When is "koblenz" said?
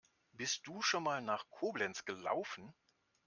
1.51-2.05